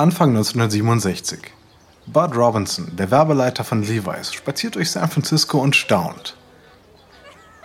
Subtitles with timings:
[0.00, 1.40] Anfang 1967.
[2.06, 6.38] Bud Robinson, der Werbeleiter von Levi's, spaziert durch San Francisco und staunt.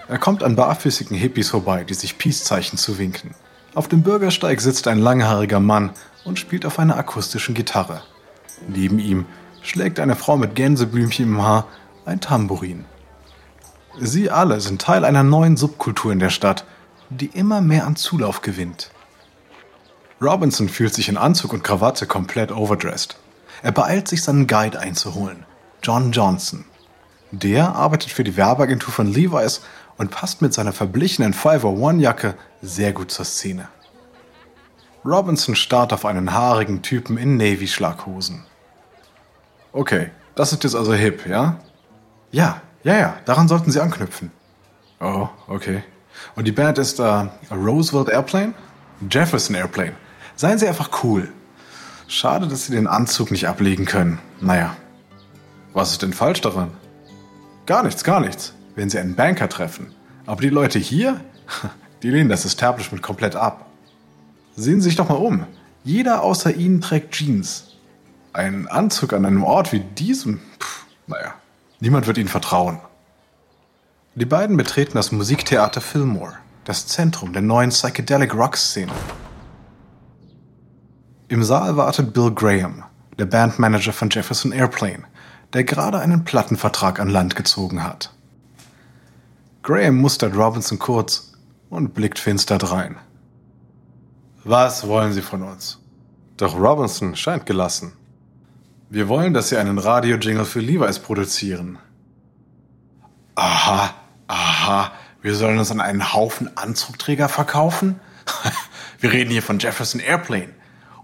[0.10, 3.36] Er kommt an barfüßigen Hippies vorbei, die sich Peace-Zeichen zuwinken.
[3.74, 5.92] Auf dem Bürgersteig sitzt ein langhaariger Mann
[6.25, 8.02] und spielt auf einer akustischen Gitarre.
[8.68, 9.28] Neben ihm
[9.61, 11.70] schlägt eine Frau mit Gänseblümchen im Haar
[12.04, 12.83] ein Tambourin.
[13.97, 16.65] Sie alle sind Teil einer neuen Subkultur in der Stadt,
[17.10, 18.92] die immer mehr an Zulauf gewinnt.
[20.25, 23.15] Robinson fühlt sich in Anzug und Krawatte komplett overdressed.
[23.61, 25.46] Er beeilt sich, seinen Guide einzuholen,
[25.84, 26.65] John Johnson.
[27.32, 29.61] Der arbeitet für die Werbeagentur von Levi's
[29.98, 33.67] und passt mit seiner verblichenen 501-Jacke sehr gut zur Szene.
[35.06, 38.44] Robinson starrt auf einen haarigen Typen in Navy-Schlaghosen.
[39.73, 41.59] Okay, das ist jetzt also hip, ja?
[42.31, 44.31] Ja, ja, ja, daran sollten Sie anknüpfen.
[45.00, 45.84] Oh, okay.
[46.36, 48.53] Und die Band ist äh, Roosevelt Airplane?
[49.09, 49.94] Jefferson Airplane.
[50.36, 51.30] Seien Sie einfach cool.
[52.08, 54.19] Schade, dass Sie den Anzug nicht ablegen können.
[54.41, 54.75] Naja.
[55.73, 56.72] Was ist denn falsch daran?
[57.66, 59.94] Gar nichts, gar nichts, wenn Sie einen Banker treffen.
[60.25, 61.22] Aber die Leute hier,
[62.03, 63.66] die lehnen das Establishment komplett ab.
[64.56, 65.45] Sehen Sie sich doch mal um.
[65.83, 67.75] Jeder außer Ihnen trägt Jeans.
[68.33, 71.33] Ein Anzug an einem Ort wie diesem, pff, naja,
[71.80, 72.80] niemand wird Ihnen vertrauen.
[74.16, 78.91] Die beiden betreten das Musiktheater Fillmore, das Zentrum der neuen Psychedelic Rock Szene.
[81.28, 82.84] Im Saal wartet Bill Graham,
[83.18, 85.06] der Bandmanager von Jefferson Airplane,
[85.54, 88.14] der gerade einen Plattenvertrag an Land gezogen hat.
[89.64, 91.34] Graham mustert Robinson kurz
[91.72, 92.98] und blickt finster drein.
[94.44, 95.80] Was wollen Sie von uns?
[96.38, 97.94] Doch Robinson scheint gelassen.
[98.92, 101.80] Wir wollen, dass Sie einen Radio-Jingle für Levi's produzieren.
[103.34, 103.96] Aha,
[104.28, 104.92] aha,
[105.23, 108.00] wir sollen uns an einen Haufen Anzugträger verkaufen?
[109.00, 110.53] wir reden hier von Jefferson Airplane,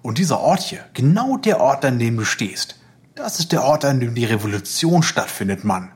[0.02, 2.80] und dieser Ort hier, genau der Ort, an dem du stehst,
[3.16, 5.92] das ist der Ort, an dem die Revolution stattfindet, Mann.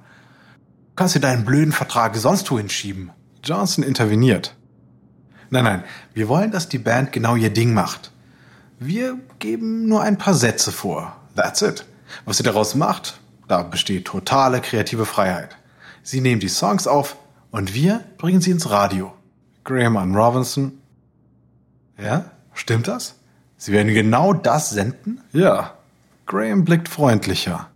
[0.90, 3.12] Du kannst dir deinen blöden Vertrag sonst wohin schieben.
[3.44, 4.56] Johnson interveniert.
[5.50, 5.84] Nein, nein,
[6.14, 8.12] wir wollen, dass die Band genau ihr Ding macht.
[8.80, 11.16] Wir geben nur ein paar Sätze vor.
[11.36, 11.86] That's it.
[12.26, 15.56] Was sie daraus macht, da besteht totale kreative Freiheit.
[16.04, 17.18] Sie nehmen die Songs auf
[17.52, 19.14] und wir bringen sie ins Radio.
[19.64, 20.74] Graham an Robinson.
[21.98, 23.16] Ja, stimmt das?
[23.58, 25.22] Sie werden genau das senden?
[25.32, 25.74] Ja.
[26.26, 27.70] Graham blickt freundlicher.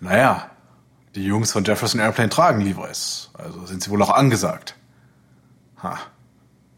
[0.00, 0.50] Naja,
[1.14, 4.74] die Jungs von Jefferson Airplane tragen Levi's, also sind sie wohl auch angesagt.
[5.82, 5.98] Ha.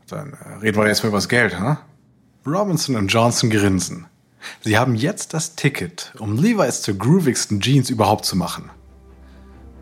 [0.09, 1.81] Dann äh, reden wir jetzt mal über das Geld, ha?
[2.47, 4.07] Robinson und Johnson grinsen.
[4.63, 8.71] Sie haben jetzt das Ticket, um Levi's zur groovigsten Jeans überhaupt zu machen.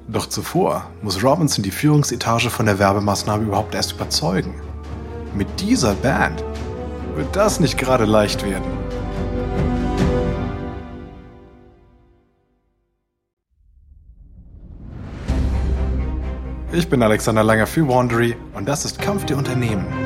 [0.08, 4.54] Doch zuvor muss Robinson die Führungsetage von der Werbemaßnahme überhaupt erst überzeugen.
[5.34, 6.42] Mit dieser Band
[7.16, 8.64] wird das nicht gerade leicht werden.
[16.72, 20.05] Ich bin Alexander Langer für Wandery und das ist Kampf der Unternehmen.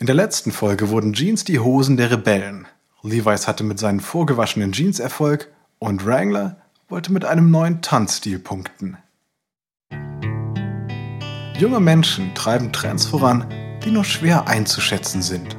[0.00, 2.66] In der letzten Folge wurden Jeans die Hosen der Rebellen.
[3.02, 6.56] Levi's hatte mit seinen vorgewaschenen Jeans Erfolg und Wrangler
[6.88, 8.96] wollte mit einem neuen Tanzstil punkten.
[11.58, 13.44] Junge Menschen treiben Trends voran,
[13.84, 15.54] die nur schwer einzuschätzen sind.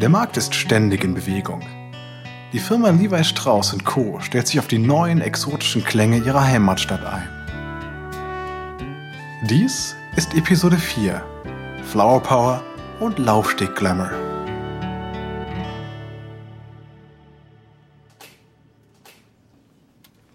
[0.00, 1.60] Der Markt ist ständig in Bewegung.
[2.54, 4.20] Die Firma Levi Strauss Co.
[4.20, 7.28] stellt sich auf die neuen exotischen Klänge ihrer Heimatstadt ein.
[9.50, 11.22] Dies ist Episode 4
[11.84, 12.62] Flower Power
[13.00, 14.10] und Laufsteg-Glamour.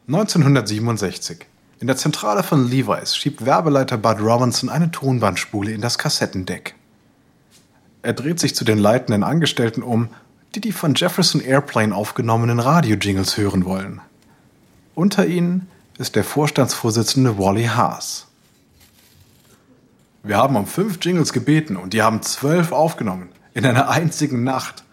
[0.07, 1.45] (1967)
[1.79, 6.75] In der Zentrale von Levi's schiebt Werbeleiter Bud Robinson eine Tonbandspule in das Kassettendeck.
[8.01, 10.09] Er dreht sich zu den leitenden Angestellten um,
[10.55, 14.01] die die von Jefferson Airplane aufgenommenen Radio-Jingles hören wollen.
[14.93, 15.67] Unter ihnen
[15.97, 18.27] ist der Vorstandsvorsitzende Wally Haas.
[20.25, 23.27] Wir haben um fünf Jingles gebeten und die haben zwölf aufgenommen.
[23.53, 24.85] In einer einzigen Nacht.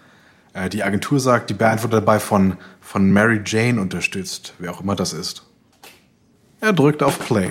[0.54, 4.80] Äh, die Agentur sagt, die Band wurde dabei von, von Mary Jane unterstützt, wer auch
[4.80, 5.46] immer das ist.
[6.60, 7.50] Er drückt auf Play.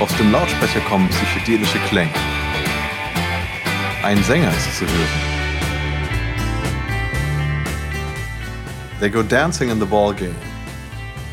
[0.00, 2.12] Aus dem Lautsprecher kommen psychedelische Klänge.
[4.02, 5.32] Ein Sänger ist zu hören.
[9.00, 10.36] They go dancing in the ball game.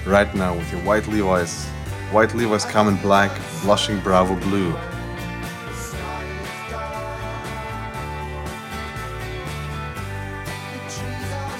[0.05, 1.67] Right now with your white Levi's
[2.11, 3.29] White Levi's Come in Black,
[3.61, 4.75] Blushing Bravo Blue.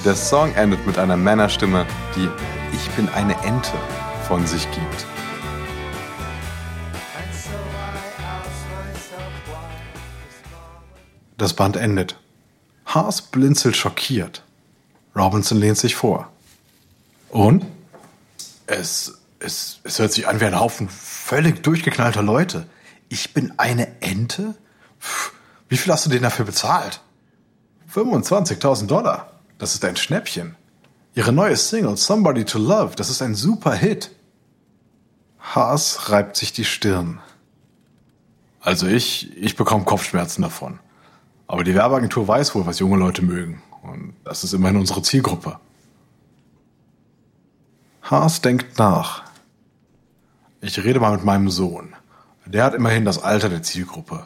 [0.04, 1.86] Der Song endet mit einer Männerstimme,
[2.16, 2.28] die
[2.74, 3.78] Ich bin eine Ente
[4.28, 5.06] von sich gibt.
[11.38, 12.18] Das Band endet.
[12.88, 14.44] Haas blinzelt schockiert.
[15.16, 16.32] Robinson lehnt sich vor.
[17.30, 17.66] Und?
[18.66, 22.68] Es, es, es hört sich an wie ein Haufen völlig durchgeknallter Leute.
[23.08, 24.56] Ich bin eine Ente?
[25.68, 27.02] Wie viel hast du denn dafür bezahlt?
[27.94, 29.32] 25.000 Dollar.
[29.58, 30.56] Das ist ein Schnäppchen.
[31.16, 34.12] Ihre neue Single Somebody to Love, das ist ein super Hit.
[35.40, 37.20] Haas reibt sich die Stirn.
[38.62, 40.80] Also ich, ich bekomme Kopfschmerzen davon.
[41.48, 43.62] Aber die Werbeagentur weiß wohl, was junge Leute mögen.
[43.82, 45.60] Und das ist immerhin unsere Zielgruppe.
[48.04, 49.29] Haas denkt nach.
[50.62, 51.96] Ich rede mal mit meinem Sohn.
[52.46, 54.26] Der hat immerhin das Alter der Zielgruppe.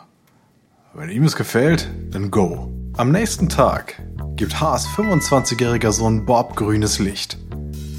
[0.95, 2.74] Wenn ihm es gefällt, dann go.
[2.97, 4.01] Am nächsten Tag
[4.35, 7.38] gibt Haas 25-jähriger Sohn Bob grünes Licht.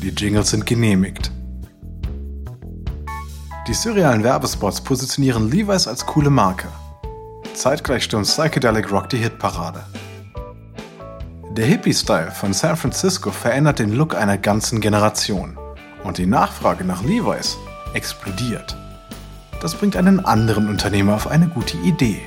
[0.03, 1.31] Die Jingles sind genehmigt.
[3.69, 6.67] Die surrealen Werbespots positionieren Levi's als coole Marke.
[7.55, 9.85] Zeitgleich stürmt Psychedelic Rock die Hitparade.
[11.53, 15.57] Der Hippie-Style von San Francisco verändert den Look einer ganzen Generation
[16.03, 17.57] und die Nachfrage nach Levi's
[17.95, 18.77] explodiert.
[19.61, 22.21] Das bringt einen anderen Unternehmer auf eine gute Idee.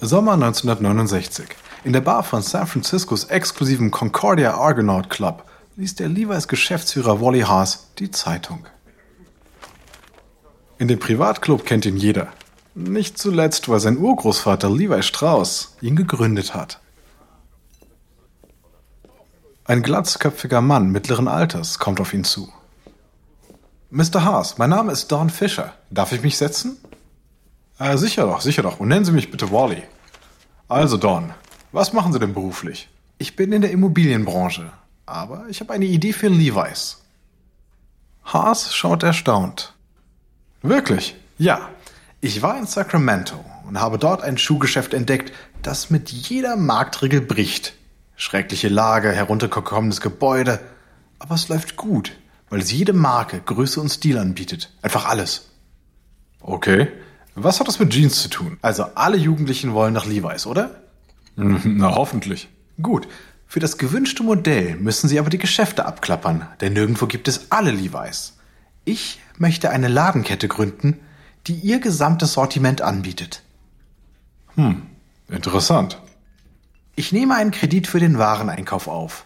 [0.00, 1.46] Sommer 1969.
[1.84, 5.44] In der Bar von San Franciscos exklusivem Concordia Argonaut Club
[5.76, 8.66] liest der Levi's Geschäftsführer Wally Haas die Zeitung.
[10.78, 12.28] In dem Privatclub kennt ihn jeder.
[12.74, 16.81] Nicht zuletzt, weil sein Urgroßvater Levi Strauss ihn gegründet hat.
[19.72, 22.52] Ein glatzköpfiger Mann mittleren Alters kommt auf ihn zu.
[23.88, 24.22] Mr.
[24.22, 25.72] Haas, mein Name ist Don Fischer.
[25.88, 26.76] Darf ich mich setzen?
[27.78, 28.80] Äh, sicher doch, sicher doch.
[28.80, 29.82] Und nennen Sie mich bitte Wally.
[30.68, 31.32] Also, Don,
[31.72, 32.90] was machen Sie denn beruflich?
[33.16, 34.70] Ich bin in der Immobilienbranche,
[35.06, 37.00] aber ich habe eine Idee für Levi's.
[38.26, 39.72] Haas schaut erstaunt.
[40.60, 41.16] Wirklich?
[41.38, 41.70] Ja.
[42.20, 45.32] Ich war in Sacramento und habe dort ein Schuhgeschäft entdeckt,
[45.62, 47.72] das mit jeder Marktregel bricht.
[48.22, 50.60] Schreckliche Lage, heruntergekommenes Gebäude.
[51.18, 52.12] Aber es läuft gut,
[52.50, 54.72] weil es jede Marke, Größe und Stil anbietet.
[54.80, 55.50] Einfach alles.
[56.40, 56.86] Okay.
[57.34, 58.58] Was hat das mit Jeans zu tun?
[58.62, 60.82] Also alle Jugendlichen wollen nach Levi's, oder?
[61.34, 62.48] Na, hoffentlich.
[62.80, 63.08] Gut.
[63.48, 67.72] Für das gewünschte Modell müssen Sie aber die Geschäfte abklappern, denn nirgendwo gibt es alle
[67.72, 68.38] Levi's.
[68.84, 71.00] Ich möchte eine Ladenkette gründen,
[71.48, 73.42] die Ihr gesamtes Sortiment anbietet.
[74.54, 74.82] Hm,
[75.28, 75.98] interessant.
[76.94, 79.24] Ich nehme einen Kredit für den Wareneinkauf auf.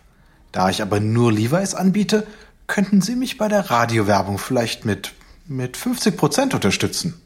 [0.53, 2.27] Da ich aber nur Levi's anbiete,
[2.67, 5.13] könnten Sie mich bei der Radiowerbung vielleicht mit,
[5.47, 7.21] mit 50 Prozent unterstützen.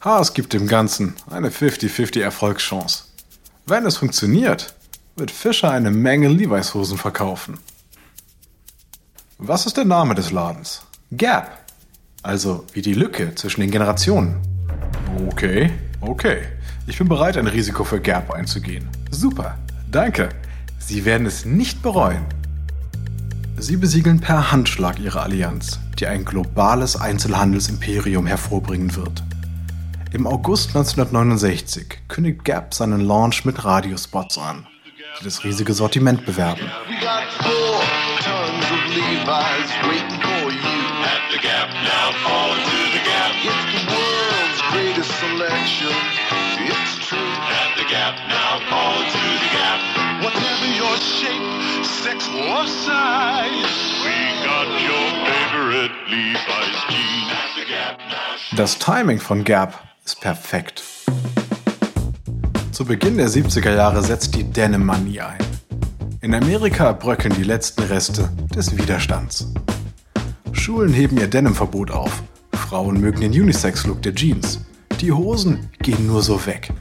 [0.00, 3.04] Haas gibt dem Ganzen eine 50-50 Erfolgschance.
[3.66, 4.74] Wenn es funktioniert,
[5.16, 7.58] wird Fischer eine Menge Levi's Hosen verkaufen.
[9.38, 10.82] Was ist der Name des Ladens?
[11.12, 11.58] Gap.
[12.22, 14.40] Also wie die Lücke zwischen den Generationen.
[15.28, 15.70] Okay,
[16.00, 16.42] okay.
[16.86, 18.88] Ich bin bereit, ein Risiko für Gap einzugehen.
[19.10, 19.58] Super,
[19.90, 20.30] danke.
[20.78, 22.24] Sie werden es nicht bereuen.
[23.58, 29.22] Sie besiegeln per Handschlag ihre Allianz, die ein globales Einzelhandelsimperium hervorbringen wird.
[30.12, 34.66] Im August 1969 kündigt Gap seinen Launch mit Radiospots an,
[35.20, 36.62] die das riesige Sortiment bewerben.
[58.56, 60.82] Das Timing von Gap ist perfekt.
[62.72, 65.38] Zu Beginn der 70er Jahre setzt die Denim-Manie ein.
[66.20, 69.46] In Amerika bröckeln die letzten Reste des Widerstands.
[70.52, 72.22] Schulen heben ihr Denim-Verbot auf.
[72.52, 74.60] Frauen mögen den Unisex-Look der Jeans.
[75.00, 76.74] Die Hosen gehen nur so weg.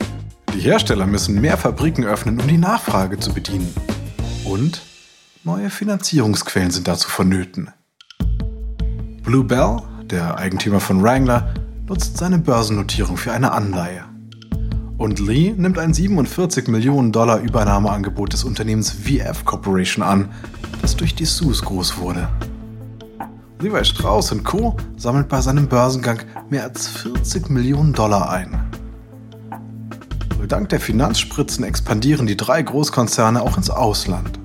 [0.53, 3.73] Die Hersteller müssen mehr Fabriken öffnen, um die Nachfrage zu bedienen.
[4.43, 4.81] Und
[5.45, 7.69] neue Finanzierungsquellen sind dazu vonnöten.
[9.23, 11.53] Blue Bell, der Eigentümer von Wrangler,
[11.87, 14.03] nutzt seine Börsennotierung für eine Anleihe.
[14.97, 20.33] Und Lee nimmt ein 47 Millionen Dollar Übernahmeangebot des Unternehmens VF Corporation an,
[20.81, 22.27] das durch die Sus groß wurde.
[23.61, 24.77] Levi Strauss Co.
[24.97, 28.69] sammelt bei seinem Börsengang mehr als 40 Millionen Dollar ein.
[30.49, 34.39] Dank der Finanzspritzen expandieren die drei Großkonzerne auch ins Ausland.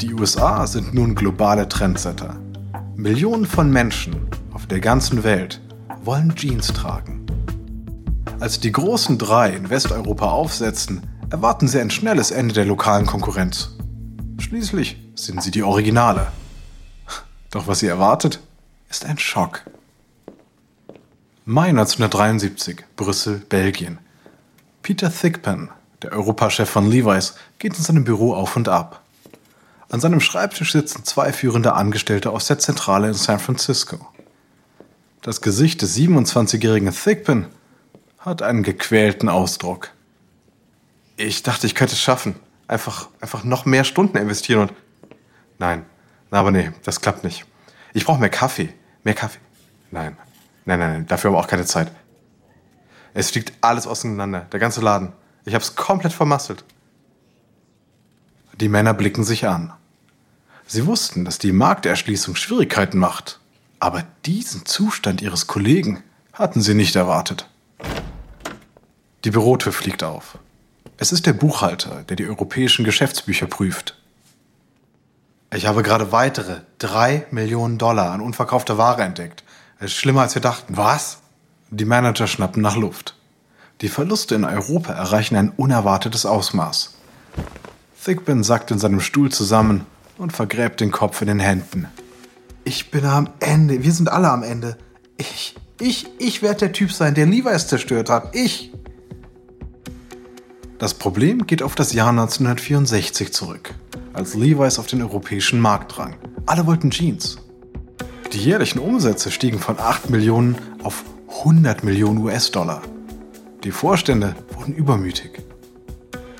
[0.00, 2.36] Die USA sind nun globale Trendsetter.
[2.96, 4.16] Millionen von Menschen
[4.54, 5.60] auf der ganzen Welt
[6.02, 7.26] wollen Jeans tragen.
[8.40, 13.76] Als die großen drei in Westeuropa aufsetzen, erwarten sie ein schnelles Ende der lokalen Konkurrenz.
[14.38, 16.28] Schließlich sind sie die Originale.
[17.54, 18.40] Doch was sie erwartet,
[18.90, 19.60] ist ein Schock.
[21.44, 24.00] Mai 1973, Brüssel, Belgien.
[24.82, 25.70] Peter Thigpen,
[26.02, 29.02] der Europachef von Levi's, geht in seinem Büro auf und ab.
[29.88, 34.04] An seinem Schreibtisch sitzen zwei führende Angestellte aus der Zentrale in San Francisco.
[35.22, 37.46] Das Gesicht des 27-jährigen Thigpen
[38.18, 39.92] hat einen gequälten Ausdruck.
[41.16, 42.34] Ich dachte, ich könnte es schaffen.
[42.66, 44.72] Einfach, einfach noch mehr Stunden investieren und.
[45.60, 45.86] Nein,
[46.34, 47.44] aber nee, das klappt nicht.
[47.92, 48.72] Ich brauche mehr Kaffee.
[49.02, 49.40] Mehr Kaffee.
[49.90, 50.16] Nein.
[50.64, 51.90] Nein, nein, nein, dafür haben wir auch keine Zeit.
[53.12, 55.12] Es fliegt alles auseinander, der ganze Laden.
[55.44, 56.64] Ich habe es komplett vermasselt.
[58.60, 59.72] Die Männer blicken sich an.
[60.66, 63.40] Sie wussten, dass die Markterschließung Schwierigkeiten macht.
[63.78, 67.48] Aber diesen Zustand ihres Kollegen hatten sie nicht erwartet.
[69.24, 70.38] Die Bürotür fliegt auf.
[70.96, 73.96] Es ist der Buchhalter, der die europäischen Geschäftsbücher prüft.
[75.54, 79.44] Ich habe gerade weitere drei Millionen Dollar an unverkaufter Ware entdeckt.
[79.78, 80.76] Es ist schlimmer, als wir dachten.
[80.76, 81.18] Was?
[81.70, 83.14] Die Manager schnappen nach Luft.
[83.80, 86.94] Die Verluste in Europa erreichen ein unerwartetes Ausmaß.
[88.04, 89.86] Thigpen sackt in seinem Stuhl zusammen
[90.18, 91.86] und vergräbt den Kopf in den Händen.
[92.64, 93.84] Ich bin am Ende.
[93.84, 94.76] Wir sind alle am Ende.
[95.18, 98.34] Ich, ich, ich werde der Typ sein, der Levi's zerstört hat.
[98.34, 98.72] Ich.
[100.78, 103.74] Das Problem geht auf das Jahr 1964 zurück,
[104.14, 106.16] als Levi's auf den europäischen Markt drang.
[106.46, 107.38] Alle wollten Jeans.
[108.32, 111.04] Die jährlichen Umsätze stiegen von 8 Millionen auf
[111.40, 112.82] 100 Millionen US-Dollar.
[113.64, 115.42] Die Vorstände wurden übermütig.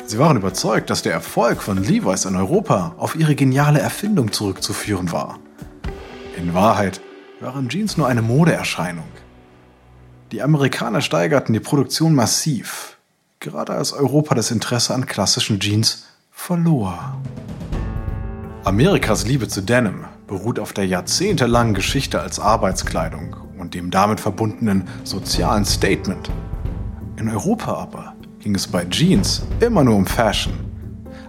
[0.06, 5.12] Sie waren überzeugt, dass der Erfolg von Levi's in Europa auf ihre geniale Erfindung zurückzuführen
[5.12, 5.38] war.
[6.36, 7.00] In Wahrheit
[7.40, 9.08] waren Jeans nur eine Modeerscheinung.
[10.32, 12.98] Die Amerikaner steigerten die Produktion massiv,
[13.40, 17.16] gerade als Europa das Interesse an klassischen Jeans verlor.
[18.64, 24.88] Amerikas Liebe zu Denim beruht auf der jahrzehntelangen Geschichte als Arbeitskleidung und dem damit verbundenen
[25.04, 26.30] sozialen Statement.
[27.18, 30.54] In Europa aber ging es bei Jeans immer nur um Fashion.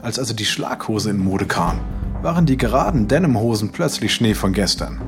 [0.01, 1.81] Als also die Schlaghose in Mode kam,
[2.21, 5.01] waren die geraden Denimhosen plötzlich Schnee von gestern.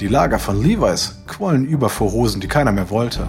[0.00, 3.28] Die Lager von Levi's quollen über vor Hosen, die keiner mehr wollte.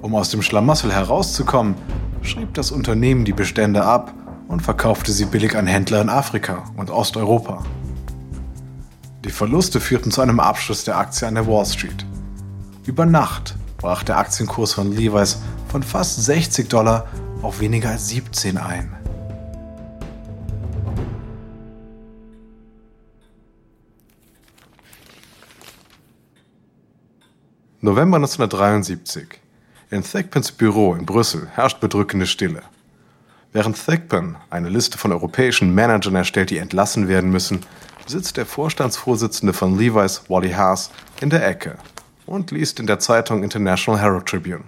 [0.00, 1.74] Um aus dem Schlamassel herauszukommen,
[2.22, 4.14] schrieb das Unternehmen die Bestände ab
[4.48, 7.64] und verkaufte sie billig an Händler in Afrika und Osteuropa.
[9.24, 12.04] Die Verluste führten zu einem Abschluss der Aktie an der Wall Street.
[12.84, 17.06] Über Nacht brach der Aktienkurs von Levi's von fast 60 Dollar
[17.42, 18.94] auf weniger als 17 ein.
[27.80, 29.40] November 1973.
[29.90, 32.62] In Thigpens Büro in Brüssel herrscht bedrückende Stille.
[33.54, 37.60] Während Thigpen eine Liste von europäischen Managern erstellt, die entlassen werden müssen,
[38.04, 41.78] sitzt der Vorstandsvorsitzende von Levi's, Wally Haas, in der Ecke
[42.26, 44.64] und liest in der Zeitung International Herald Tribune.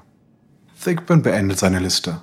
[0.81, 2.23] Thigpen beendet seine Liste.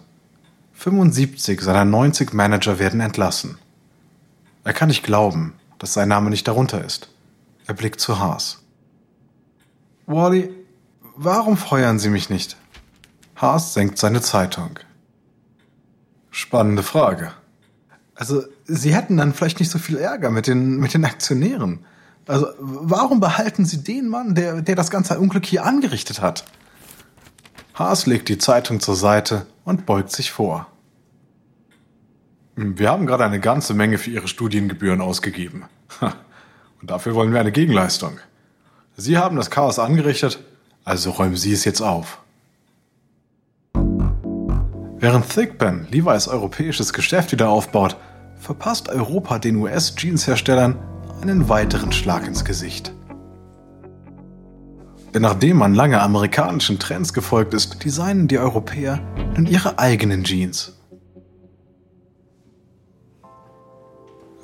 [0.72, 3.58] 75 seiner 90 Manager werden entlassen.
[4.64, 7.10] Er kann nicht glauben, dass sein Name nicht darunter ist.
[7.68, 8.60] Er blickt zu Haas.
[10.06, 10.50] Wally,
[11.18, 12.56] warum feuern Sie mich nicht?
[13.36, 14.80] Haas senkt seine Zeitung.
[16.34, 17.32] Spannende Frage.
[18.16, 21.86] Also, Sie hätten dann vielleicht nicht so viel Ärger mit den, mit den Aktionären.
[22.26, 26.46] Also, warum behalten Sie den Mann, der, der das ganze Unglück hier angerichtet hat?
[27.76, 30.66] Haas legt die Zeitung zur Seite und beugt sich vor.
[32.56, 35.66] Wir haben gerade eine ganze Menge für Ihre Studiengebühren ausgegeben.
[36.82, 38.18] Und dafür wollen wir eine Gegenleistung.
[38.98, 40.44] Sie haben das Chaos angerichtet,
[40.84, 42.23] also räumen Sie es jetzt auf.
[45.04, 47.98] Während Thigpen Levi's europäisches Geschäft wieder aufbaut,
[48.40, 50.80] verpasst Europa den US-Jeans-Herstellern
[51.22, 52.94] einen weiteren Schlag ins Gesicht.
[55.14, 59.02] Denn nachdem man lange amerikanischen Trends gefolgt ist, designen die Europäer
[59.36, 60.72] nun ihre eigenen Jeans.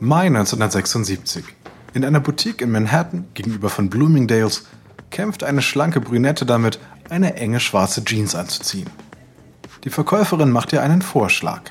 [0.01, 1.45] Mai 1976.
[1.93, 4.65] In einer Boutique in Manhattan gegenüber von Bloomingdale's
[5.09, 8.89] kämpft eine schlanke Brünette damit, eine enge schwarze Jeans anzuziehen.
[9.85, 11.61] Die Verkäuferin macht ihr einen Vorschlag.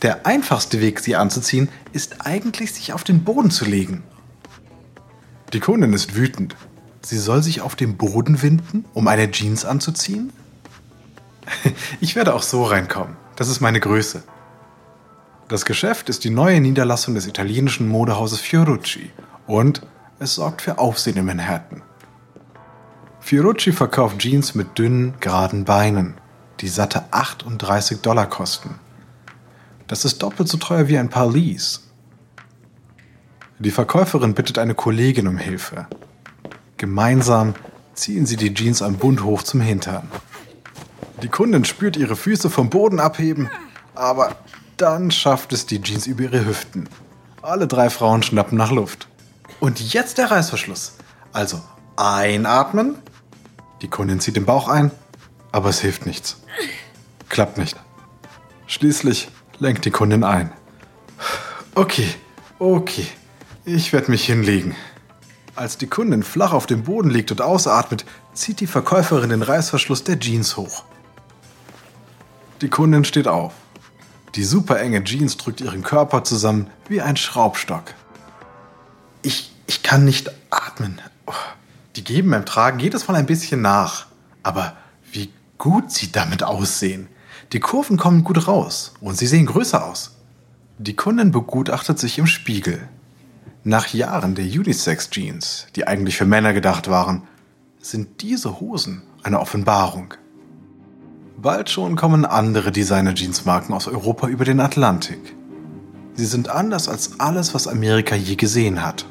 [0.00, 4.02] Der einfachste Weg, sie anzuziehen, ist eigentlich, sich auf den Boden zu legen.
[5.52, 6.56] Die Kundin ist wütend.
[7.02, 10.32] Sie soll sich auf den Boden winden, um eine Jeans anzuziehen?
[12.00, 13.16] Ich werde auch so reinkommen.
[13.36, 14.22] Das ist meine Größe.
[15.48, 19.10] Das Geschäft ist die neue Niederlassung des italienischen Modehauses Fiorucci
[19.46, 19.86] und
[20.18, 21.82] es sorgt für Aufsehen in Manhattan.
[23.20, 26.14] Fiorucci verkauft Jeans mit dünnen, geraden Beinen,
[26.62, 28.78] die satte 38 Dollar kosten.
[29.88, 31.88] Das ist doppelt so teuer wie ein Paar Lees.
[33.58, 35.86] Die Verkäuferin bittet eine Kollegin um Hilfe.
[36.76, 37.54] Gemeinsam
[37.94, 40.08] ziehen sie die Jeans am Bund hoch zum Hintern.
[41.22, 43.50] Die Kundin spürt ihre Füße vom Boden abheben,
[43.94, 44.36] aber
[44.76, 46.88] dann schafft es die Jeans über ihre Hüften.
[47.42, 49.08] Alle drei Frauen schnappen nach Luft.
[49.58, 50.94] Und jetzt der Reißverschluss.
[51.32, 51.60] Also
[51.96, 52.96] einatmen.
[53.82, 54.92] Die Kundin zieht den Bauch ein,
[55.52, 56.38] aber es hilft nichts.
[57.28, 57.76] Klappt nicht.
[58.66, 59.28] Schließlich
[59.58, 60.52] lenkt die Kundin ein.
[61.74, 62.08] Okay,
[62.58, 63.06] okay,
[63.64, 64.74] ich werde mich hinlegen.
[65.54, 68.04] Als die Kundin flach auf dem Boden liegt und ausatmet,
[68.34, 70.84] zieht die Verkäuferin den Reißverschluss der Jeans hoch.
[72.62, 73.52] Die Kundin steht auf.
[74.34, 77.94] Die super enge Jeans drückt ihren Körper zusammen wie ein Schraubstock.
[79.20, 81.00] Ich, ich kann nicht atmen.
[81.26, 81.32] Oh,
[81.96, 84.06] die geben beim Tragen jedes Mal ein bisschen nach.
[84.42, 84.76] Aber
[85.10, 85.30] wie
[85.62, 87.06] gut sie damit aussehen.
[87.52, 90.16] Die Kurven kommen gut raus und sie sehen größer aus.
[90.78, 92.88] Die Kundin begutachtet sich im Spiegel.
[93.62, 97.22] Nach Jahren der Unisex-Jeans, die eigentlich für Männer gedacht waren,
[97.80, 100.14] sind diese Hosen eine Offenbarung.
[101.40, 105.36] Bald schon kommen andere Designer-Jeans-Marken aus Europa über den Atlantik.
[106.14, 109.06] Sie sind anders als alles, was Amerika je gesehen hat.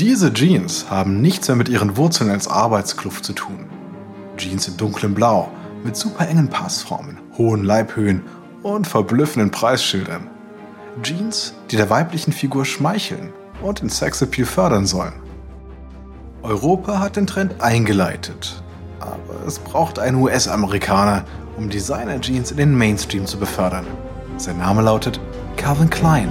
[0.00, 3.66] Diese Jeans haben nichts mehr mit ihren Wurzeln als Arbeitskluft zu tun.
[4.38, 5.50] Jeans in dunklem Blau,
[5.84, 8.22] mit super engen Passformen, hohen Leibhöhen
[8.62, 10.28] und verblüffenden Preisschildern.
[11.02, 13.32] Jeans, die der weiblichen Figur schmeicheln
[13.62, 15.14] und den Sexappeal fördern sollen.
[16.42, 18.62] Europa hat den Trend eingeleitet
[19.00, 21.24] aber es braucht einen US-Amerikaner,
[21.56, 23.86] um Designer-Jeans in den Mainstream zu befördern.
[24.36, 25.20] Sein Name lautet
[25.56, 26.28] Calvin Klein.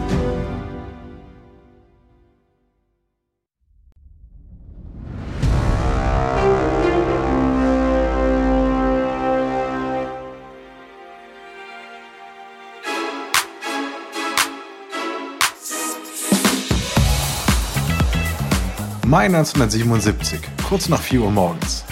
[19.07, 21.85] Mai 1977, kurz nach 4 Uhr morgens.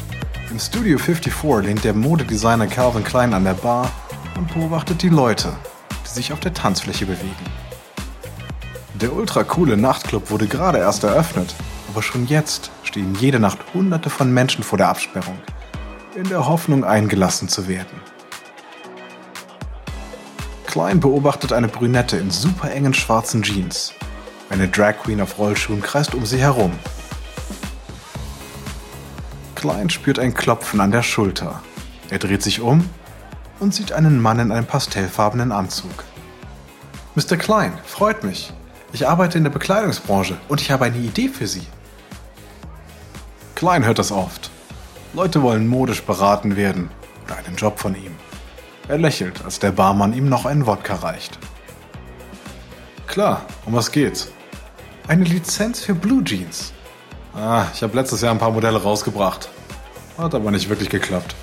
[0.51, 3.89] Im Studio 54 lehnt der Modedesigner Calvin Klein an der Bar
[4.37, 5.53] und beobachtet die Leute,
[6.03, 7.45] die sich auf der Tanzfläche bewegen.
[8.95, 11.55] Der ultra coole Nachtclub wurde gerade erst eröffnet,
[11.87, 15.37] aber schon jetzt stehen jede Nacht Hunderte von Menschen vor der Absperrung,
[16.15, 18.01] in der Hoffnung eingelassen zu werden.
[20.67, 23.93] Klein beobachtet eine Brünette in super engen schwarzen Jeans.
[24.49, 26.73] Eine Drag Queen auf Rollschuhen kreist um sie herum
[29.65, 31.59] Klein spürt ein Klopfen an der Schulter.
[32.11, 32.87] Er dreht sich um
[33.59, 36.03] und sieht einen Mann in einem pastellfarbenen Anzug.
[37.15, 37.35] Mr.
[37.35, 38.53] Klein, freut mich.
[38.93, 41.65] Ich arbeite in der Bekleidungsbranche und ich habe eine Idee für Sie.
[43.55, 44.51] Klein hört das oft.
[45.15, 46.91] Leute wollen modisch beraten werden
[47.25, 48.15] oder einen Job von ihm.
[48.87, 51.39] Er lächelt, als der Barmann ihm noch einen Wodka reicht.
[53.07, 54.29] Klar, um was geht's?
[55.07, 56.71] Eine Lizenz für Blue Jeans.
[57.33, 59.49] Ah, ich habe letztes Jahr ein paar Modelle rausgebracht.
[60.17, 61.35] Hat aber nicht wirklich geklappt.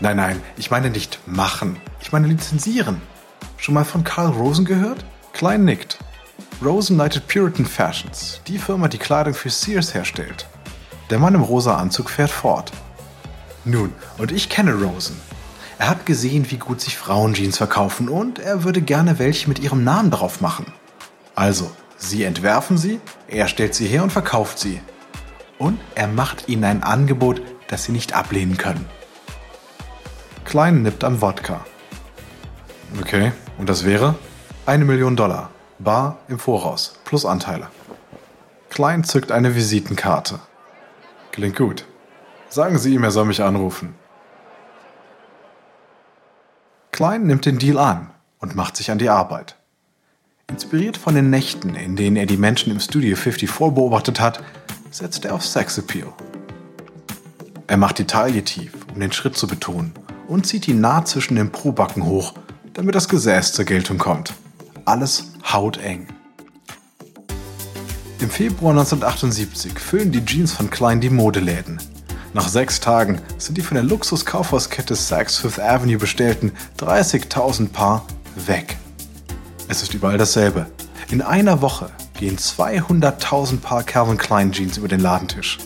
[0.00, 1.78] Nein, nein, ich meine nicht machen.
[2.00, 3.00] Ich meine lizenzieren.
[3.56, 5.04] Schon mal von Carl Rosen gehört?
[5.32, 5.98] Klein nickt.
[6.64, 10.46] Rosen leitet Puritan Fashions, die Firma, die Kleidung für Sears herstellt.
[11.10, 12.72] Der Mann im rosa Anzug fährt fort.
[13.64, 15.20] Nun, und ich kenne Rosen.
[15.78, 19.84] Er hat gesehen, wie gut sich Frauenjeans verkaufen und er würde gerne welche mit ihrem
[19.84, 20.66] Namen drauf machen.
[21.34, 24.80] Also, Sie entwerfen sie, er stellt sie her und verkauft sie.
[25.58, 28.86] Und er macht ihnen ein Angebot, das sie nicht ablehnen können.
[30.44, 31.64] Klein nippt am Wodka.
[33.00, 34.14] Okay, und das wäre?
[34.64, 35.50] Eine Million Dollar.
[35.78, 37.68] Bar im Voraus, plus Anteile.
[38.70, 40.40] Klein zückt eine Visitenkarte.
[41.32, 41.84] Klingt gut.
[42.48, 43.94] Sagen Sie ihm, er soll mich anrufen.
[46.92, 49.56] Klein nimmt den Deal an und macht sich an die Arbeit.
[50.48, 54.42] Inspiriert von den Nächten, in denen er die Menschen im Studio 54 beobachtet hat,
[54.90, 56.12] setzt er auf Sexappeal.
[57.68, 59.92] Er macht die Taille tief, um den Schritt zu betonen,
[60.28, 62.34] und zieht ihn nah zwischen den Probacken hoch,
[62.74, 64.34] damit das Gesäß zur Geltung kommt.
[64.84, 66.06] Alles hauteng.
[68.20, 71.78] Im Februar 1978 füllen die Jeans von Klein die Modeläden.
[72.32, 78.06] Nach sechs Tagen sind die von der Luxus-Kaufhauskette Saks Fifth Avenue bestellten 30.000 Paar
[78.46, 78.76] weg.
[79.68, 80.66] Es ist überall dasselbe.
[81.10, 85.58] In einer Woche gehen 200.000 Paar Calvin Klein Jeans über den Ladentisch.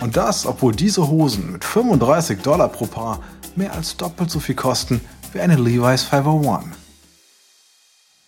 [0.00, 3.20] Und das, obwohl diese Hosen mit 35 Dollar pro Paar
[3.54, 5.00] mehr als doppelt so viel kosten
[5.32, 6.76] wie eine Levi's 501.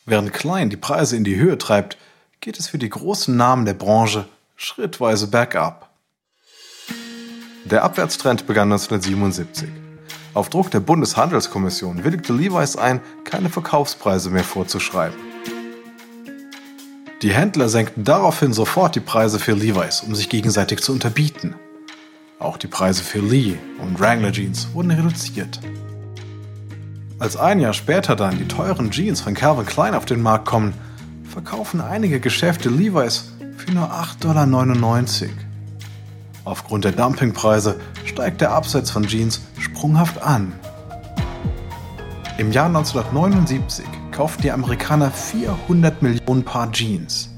[0.04, 1.96] Während Klein die Preise in die Höhe treibt,
[2.40, 5.90] geht es für die großen Namen der Branche schrittweise bergab.
[7.64, 9.68] Der Abwärtstrend begann 1977.
[10.35, 15.18] Auf Druck der Bundeshandelskommission willigte Levi's ein, keine Verkaufspreise mehr vorzuschreiben.
[17.22, 21.54] Die Händler senkten daraufhin sofort die Preise für Levi's, um sich gegenseitig zu unterbieten.
[22.42, 25.61] Auch die Preise für Lee und Wrangler Jeans wurden reduziert.
[27.20, 30.74] Als ein Jahr später dann die teuren Jeans von Calvin Klein auf den Markt kommen,
[31.22, 35.31] verkaufen einige Geschäfte Levi's für nur 8,99 Dollar.
[36.44, 40.52] Aufgrund der Dumpingpreise steigt der Absatz von Jeans sprunghaft an.
[42.38, 47.31] Im Jahr 1979 kauften die Amerikaner 400 Millionen Paar Jeans.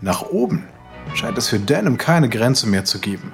[0.00, 0.68] Nach oben
[1.14, 3.32] scheint es für Denim keine Grenze mehr zu geben.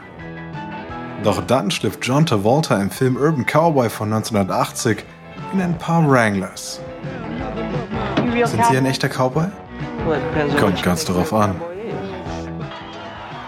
[1.22, 5.04] Doch dann schlüpft John Travolta im Film Urban Cowboy von 1980
[5.52, 6.80] in ein paar Wranglers.
[8.44, 9.46] Sind Sie ein echter Cowboy?
[10.58, 11.60] Kommt ganz darauf an.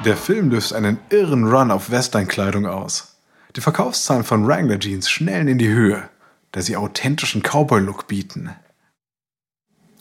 [0.04, 3.16] Der Film löst einen irren Run auf Westernkleidung aus.
[3.56, 6.08] Die Verkaufszahlen von Wrangler Jeans schnellen in die Höhe,
[6.52, 8.50] da sie authentischen Cowboy-Look bieten.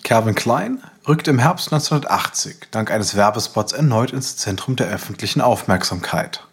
[0.04, 6.46] Calvin Klein rückt im Herbst 1980 dank eines Werbespots erneut ins Zentrum der öffentlichen Aufmerksamkeit.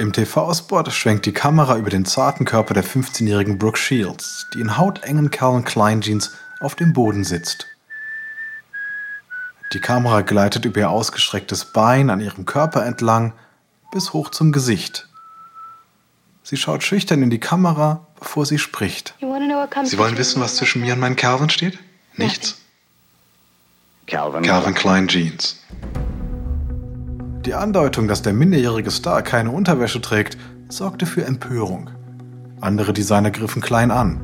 [0.00, 4.78] Im TV-Spot schwenkt die Kamera über den zarten Körper der 15-jährigen Brooke Shields, die in
[4.78, 7.66] hautengen Calvin Klein Jeans auf dem Boden sitzt.
[9.74, 13.34] Die Kamera gleitet über ihr ausgestrecktes Bein an ihrem Körper entlang
[13.92, 15.06] bis hoch zum Gesicht.
[16.44, 19.14] Sie schaut schüchtern in die Kamera, bevor sie spricht.
[19.20, 19.26] Sie
[19.98, 21.78] wollen wissen, was zwischen mir und meinem Calvin steht?
[22.16, 22.56] Nichts.
[24.06, 25.58] Calvin, Calvin Klein Jeans.
[27.50, 31.90] Die Andeutung, dass der minderjährige Star keine Unterwäsche trägt, sorgte für Empörung.
[32.60, 34.20] Andere Designer griffen klein an.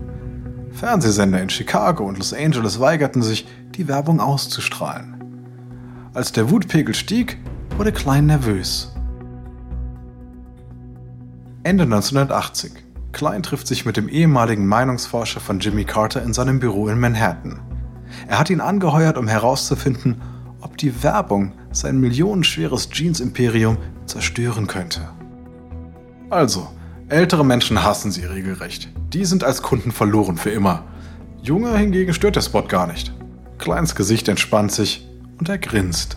[0.71, 5.17] Fernsehsender in Chicago und Los Angeles weigerten sich, die Werbung auszustrahlen.
[6.15, 7.39] Als der Wutpegel stieg,
[7.77, 8.95] wurde Klein nervös.
[11.65, 12.75] Ende 1980.
[13.11, 17.59] Klein trifft sich mit dem ehemaligen Meinungsforscher von Jimmy Carter in seinem Büro in Manhattan.
[18.29, 20.23] Er hat ihn angeheuert, um herauszufinden,
[20.61, 25.09] ob die Werbung sein millionenschweres Jeans-Imperium zerstören könnte.
[26.31, 26.69] Also,
[27.09, 28.89] ältere Menschen hassen sie regelrecht.
[29.12, 30.85] Die sind als Kunden verloren für immer.
[31.43, 33.12] Junge hingegen stört der Spot gar nicht.
[33.59, 35.07] Kleins Gesicht entspannt sich
[35.39, 36.17] und er grinst.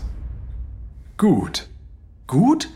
[1.16, 1.68] Gut.
[2.26, 2.70] Gut?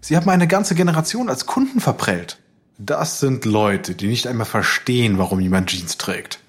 [0.00, 2.38] Sie haben eine ganze Generation als Kunden verprellt.
[2.78, 6.40] Das sind Leute, die nicht einmal verstehen, warum jemand Jeans trägt.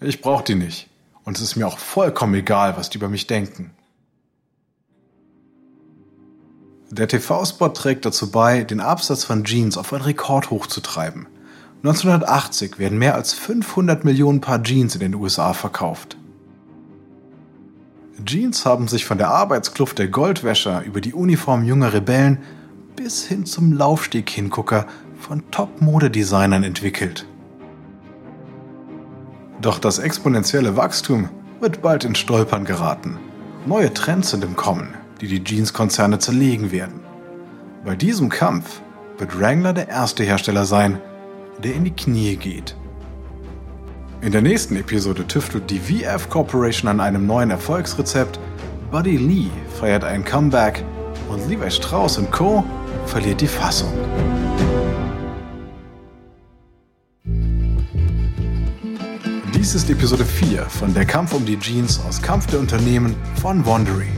[0.00, 0.88] Ich brauche die nicht.
[1.24, 3.70] Und es ist mir auch vollkommen egal, was die über mich denken.
[6.90, 11.26] Der TV-Spot trägt dazu bei, den Absatz von Jeans auf einen Rekord hochzutreiben.
[11.82, 16.16] 1980 werden mehr als 500 Millionen Paar Jeans in den USA verkauft.
[18.24, 22.38] Jeans haben sich von der Arbeitskluft der Goldwäscher über die Uniform junger Rebellen
[22.96, 24.86] bis hin zum Laufsteg-Hingucker
[25.20, 27.26] von Top-Modedesignern entwickelt.
[29.60, 31.28] Doch das exponentielle Wachstum
[31.60, 33.18] wird bald in Stolpern geraten.
[33.66, 37.00] Neue Trends sind im Kommen, die die Jeans-Konzerne zerlegen werden.
[37.84, 38.80] Bei diesem Kampf
[39.18, 41.00] wird Wrangler der erste Hersteller sein,
[41.62, 42.76] der in die Knie geht.
[44.20, 48.38] In der nächsten Episode tüftelt die VF Corporation an einem neuen Erfolgsrezept,
[48.90, 50.84] Buddy Lee feiert ein Comeback
[51.28, 52.64] und Levi Strauss Co.
[53.06, 53.92] verliert die Fassung.
[59.54, 63.66] Dies ist Episode 4 von Der Kampf um die Jeans aus Kampf der Unternehmen von
[63.66, 64.08] Wondery.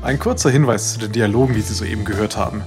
[0.00, 2.62] Ein kurzer Hinweis zu den Dialogen, die Sie soeben gehört haben.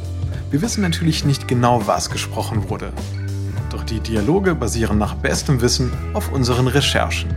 [0.50, 2.92] Wir wissen natürlich nicht genau, was gesprochen wurde.
[3.70, 7.34] Doch die Dialoge basieren nach bestem Wissen auf unseren Recherchen.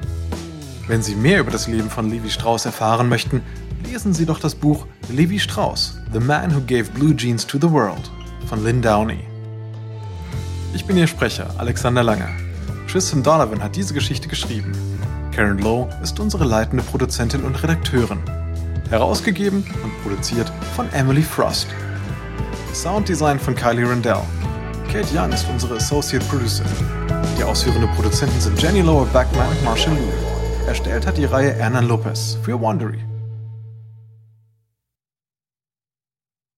[0.88, 3.40] Wenn Sie mehr über das Leben von Levi Strauss erfahren möchten,
[3.84, 7.70] lesen Sie doch das Buch Levi Strauss, The Man Who Gave Blue Jeans to the
[7.70, 8.10] World
[8.48, 9.20] von Lynn Downey.
[10.74, 12.30] Ich bin Ihr Sprecher, Alexander Langer.
[12.90, 14.72] Tristan Donovan hat diese Geschichte geschrieben.
[15.30, 18.43] Karen Lowe ist unsere leitende Produzentin und Redakteurin.
[18.90, 21.68] Herausgegeben und produziert von Emily Frost.
[22.72, 24.22] Sounddesign von Kylie Rendell.
[24.92, 26.64] Kate Young ist unsere Associate Producer.
[27.38, 30.66] Die ausführenden Produzenten sind Jenny Lower Backman und Marshall Lou.
[30.66, 33.13] Erstellt hat die Reihe Hernan Lopez für Wandery.